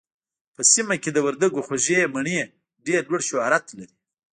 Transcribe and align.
په 0.55 0.61
سيمه 0.73 0.95
کې 1.03 1.09
د 1.13 1.17
وردګو 1.25 1.65
خوږې 1.67 1.99
مڼې 2.13 2.39
ډېر 2.87 3.01
لوړ 3.09 3.21
شهرت 3.29 3.65
لري 3.77 3.87